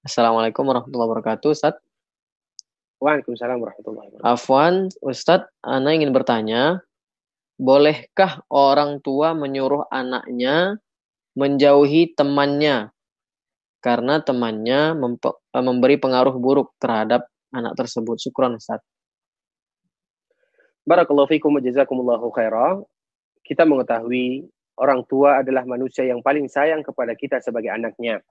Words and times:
Assalamualaikum 0.00 0.64
warahmatullahi 0.64 1.12
wabarakatuh, 1.12 1.52
Ustaz. 1.52 1.76
Waalaikumsalam 3.04 3.60
warahmatullahi 3.60 4.08
wabarakatuh. 4.08 4.32
Afwan, 4.32 4.88
Ustadz, 5.04 5.52
Ana 5.60 5.92
ingin 5.92 6.16
bertanya, 6.16 6.80
bolehkah 7.60 8.40
orang 8.48 9.04
tua 9.04 9.36
menyuruh 9.36 9.84
anaknya 9.92 10.80
menjauhi 11.36 12.16
temannya 12.16 12.88
karena 13.84 14.24
temannya 14.24 14.96
memberi 15.52 16.00
pengaruh 16.00 16.32
buruk 16.40 16.72
terhadap 16.80 17.28
anak 17.52 17.76
tersebut? 17.76 18.16
Syukran, 18.24 18.56
Ustaz. 18.56 18.80
Barakallahu 20.88 21.28
fikum 21.28 21.52
wa 21.52 21.60
jazakumullahu 21.60 22.32
khairah. 22.32 22.80
Kita 23.44 23.68
mengetahui 23.68 24.48
orang 24.80 25.04
tua 25.04 25.44
adalah 25.44 25.68
manusia 25.68 26.08
yang 26.08 26.24
paling 26.24 26.48
sayang 26.48 26.80
kepada 26.80 27.12
kita 27.12 27.36
sebagai 27.44 27.68
anaknya. 27.68 28.24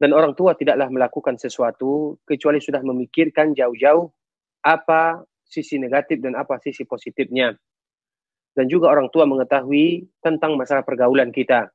Dan 0.00 0.16
orang 0.16 0.32
tua 0.32 0.56
tidaklah 0.56 0.88
melakukan 0.88 1.36
sesuatu 1.36 2.16
kecuali 2.24 2.56
sudah 2.56 2.80
memikirkan 2.80 3.52
jauh-jauh 3.52 4.08
apa 4.64 5.20
sisi 5.44 5.76
negatif 5.76 6.24
dan 6.24 6.40
apa 6.40 6.56
sisi 6.56 6.88
positifnya. 6.88 7.52
Dan 8.56 8.66
juga 8.66 8.88
orang 8.88 9.12
tua 9.12 9.28
mengetahui 9.28 10.08
tentang 10.24 10.56
masalah 10.56 10.82
pergaulan 10.88 11.28
kita. 11.28 11.68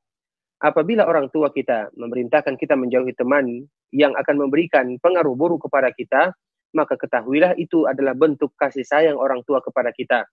Apabila 0.58 1.06
orang 1.06 1.30
tua 1.30 1.54
kita 1.54 1.94
memerintahkan 1.94 2.58
kita 2.58 2.74
menjauhi 2.74 3.14
teman 3.14 3.46
yang 3.94 4.18
akan 4.18 4.36
memberikan 4.42 4.98
pengaruh 4.98 5.38
buruk 5.38 5.70
kepada 5.70 5.94
kita, 5.94 6.34
maka 6.74 6.98
ketahuilah 6.98 7.54
itu 7.62 7.86
adalah 7.86 8.18
bentuk 8.18 8.58
kasih 8.58 8.84
sayang 8.84 9.16
orang 9.22 9.46
tua 9.46 9.62
kepada 9.62 9.94
kita. 9.94 10.26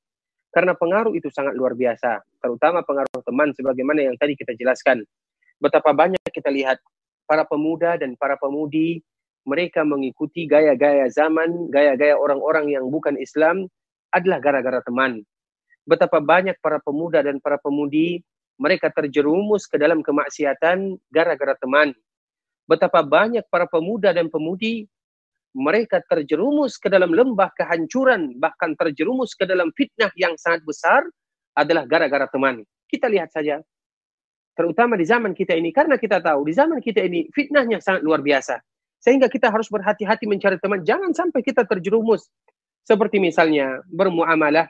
Karena 0.49 0.73
pengaruh 0.77 1.13
itu 1.13 1.29
sangat 1.29 1.57
luar 1.57 1.77
biasa, 1.77 2.25
terutama 2.41 2.81
pengaruh 2.85 3.21
teman 3.25 3.53
sebagaimana 3.53 4.05
yang 4.05 4.17
tadi 4.17 4.37
kita 4.37 4.57
jelaskan. 4.57 5.05
Betapa 5.63 5.93
banyak 5.93 6.21
kita 6.29 6.51
lihat 6.53 6.81
para 7.33 7.49
pemuda 7.49 7.97
dan 7.97 8.13
para 8.21 8.37
pemudi 8.37 9.01
mereka 9.49 9.89
mengikuti 9.89 10.45
gaya-gaya 10.45 11.09
zaman, 11.09 11.73
gaya-gaya 11.73 12.13
orang-orang 12.21 12.77
yang 12.77 12.93
bukan 12.93 13.17
Islam 13.17 13.73
adalah 14.13 14.37
gara-gara 14.37 14.85
teman. 14.85 15.25
Betapa 15.89 16.21
banyak 16.21 16.61
para 16.61 16.77
pemuda 16.85 17.25
dan 17.25 17.41
para 17.41 17.57
pemudi 17.57 18.21
mereka 18.61 18.93
terjerumus 18.93 19.65
ke 19.65 19.81
dalam 19.81 20.05
kemaksiatan 20.05 21.01
gara-gara 21.09 21.57
teman. 21.57 21.97
Betapa 22.69 23.01
banyak 23.01 23.49
para 23.49 23.65
pemuda 23.65 24.13
dan 24.13 24.29
pemudi 24.29 24.85
mereka 25.57 26.05
terjerumus 26.05 26.77
ke 26.77 26.93
dalam 26.93 27.17
lembah 27.17 27.49
kehancuran, 27.57 28.37
bahkan 28.37 28.77
terjerumus 28.77 29.33
ke 29.33 29.49
dalam 29.49 29.73
fitnah 29.73 30.13
yang 30.21 30.37
sangat 30.37 30.69
besar 30.69 31.01
adalah 31.57 31.89
gara-gara 31.89 32.29
teman. 32.29 32.61
Kita 32.93 33.09
lihat 33.09 33.33
saja 33.33 33.65
terutama 34.53 34.97
di 34.97 35.05
zaman 35.09 35.33
kita 35.33 35.57
ini. 35.57 35.73
Karena 35.73 35.97
kita 35.97 36.21
tahu 36.21 36.49
di 36.49 36.53
zaman 36.53 36.79
kita 36.79 37.05
ini 37.05 37.29
fitnahnya 37.33 37.81
sangat 37.81 38.05
luar 38.05 38.21
biasa. 38.21 38.61
Sehingga 39.03 39.27
kita 39.27 39.51
harus 39.51 39.67
berhati-hati 39.67 40.31
mencari 40.31 40.57
teman. 40.63 40.87
Jangan 40.87 41.11
sampai 41.11 41.43
kita 41.43 41.67
terjerumus. 41.67 42.31
Seperti 42.83 43.23
misalnya 43.23 43.83
bermuamalah 43.91 44.67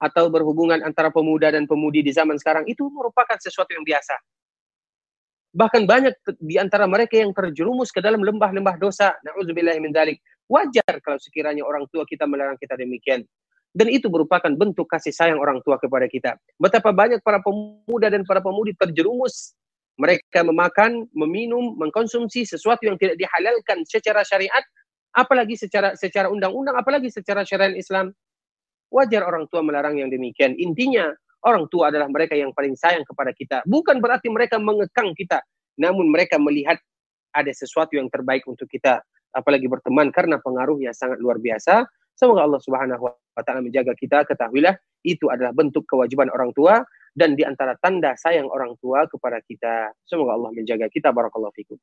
atau 0.00 0.28
berhubungan 0.28 0.84
antara 0.84 1.08
pemuda 1.08 1.48
dan 1.48 1.64
pemudi 1.64 2.04
di 2.04 2.12
zaman 2.12 2.36
sekarang 2.36 2.68
itu 2.68 2.84
merupakan 2.92 3.40
sesuatu 3.40 3.72
yang 3.72 3.84
biasa. 3.84 4.16
Bahkan 5.54 5.86
banyak 5.86 6.14
di 6.42 6.58
antara 6.58 6.84
mereka 6.84 7.16
yang 7.16 7.30
terjerumus 7.30 7.94
ke 7.94 8.02
dalam 8.02 8.20
lembah-lembah 8.20 8.76
dosa. 8.76 9.14
Na'udzubillah 9.22 9.78
min 9.80 9.94
dalik 9.94 10.20
wajar 10.50 11.00
kalau 11.00 11.16
sekiranya 11.16 11.64
orang 11.64 11.88
tua 11.88 12.04
kita 12.04 12.28
melarang 12.28 12.60
kita 12.60 12.76
demikian 12.76 13.24
dan 13.74 13.90
itu 13.90 14.06
merupakan 14.06 14.48
bentuk 14.54 14.86
kasih 14.86 15.10
sayang 15.10 15.42
orang 15.42 15.58
tua 15.66 15.76
kepada 15.82 16.06
kita. 16.06 16.38
Betapa 16.62 16.94
banyak 16.94 17.18
para 17.26 17.42
pemuda 17.42 18.06
dan 18.06 18.22
para 18.22 18.38
pemudi 18.38 18.70
terjerumus. 18.78 19.52
Mereka 19.98 20.42
memakan, 20.46 21.06
meminum, 21.14 21.74
mengkonsumsi 21.78 22.46
sesuatu 22.46 22.82
yang 22.86 22.98
tidak 22.98 23.14
dihalalkan 23.18 23.82
secara 23.86 24.26
syariat, 24.26 24.62
apalagi 25.14 25.54
secara 25.54 25.94
secara 25.94 26.30
undang-undang, 26.30 26.74
apalagi 26.74 27.10
secara 27.10 27.42
syariat 27.42 27.74
Islam. 27.74 28.14
Wajar 28.94 29.26
orang 29.26 29.50
tua 29.50 29.62
melarang 29.62 29.98
yang 29.98 30.10
demikian. 30.10 30.54
Intinya, 30.54 31.10
orang 31.46 31.66
tua 31.70 31.90
adalah 31.90 32.06
mereka 32.06 32.38
yang 32.38 32.54
paling 32.54 32.78
sayang 32.78 33.02
kepada 33.02 33.34
kita. 33.34 33.58
Bukan 33.66 33.98
berarti 33.98 34.30
mereka 34.30 34.58
mengekang 34.58 35.14
kita, 35.18 35.42
namun 35.78 36.10
mereka 36.10 36.38
melihat 36.38 36.78
ada 37.34 37.50
sesuatu 37.50 37.98
yang 37.98 38.06
terbaik 38.06 38.46
untuk 38.46 38.70
kita, 38.70 39.02
apalagi 39.34 39.66
berteman 39.66 40.14
karena 40.14 40.38
pengaruhnya 40.38 40.94
sangat 40.94 41.18
luar 41.18 41.42
biasa 41.42 41.86
Semoga 42.14 42.46
Allah 42.46 42.62
Subhanahu 42.62 43.02
wa 43.10 43.42
taala 43.42 43.60
menjaga 43.60 43.92
kita, 43.98 44.22
ketahuilah 44.26 44.78
itu 45.04 45.28
adalah 45.28 45.52
bentuk 45.52 45.84
kewajiban 45.84 46.30
orang 46.30 46.54
tua 46.54 46.80
dan 47.14 47.38
di 47.38 47.46
antara 47.46 47.78
tanda 47.78 48.14
sayang 48.18 48.46
orang 48.50 48.74
tua 48.78 49.06
kepada 49.06 49.38
kita. 49.42 49.94
Semoga 50.06 50.34
Allah 50.34 50.50
menjaga 50.54 50.86
kita 50.90 51.14
barakallahu 51.14 51.54
fikum. 51.54 51.78